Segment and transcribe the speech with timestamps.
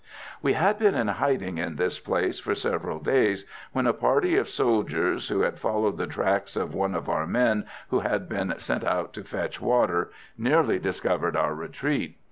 [0.41, 4.49] "We had been in hiding in this place for several days when a party of
[4.49, 8.83] soldiers, who had followed the tracks of one of our men who had been sent
[8.83, 10.09] out to fetch water,
[10.39, 12.17] nearly discovered our retreat.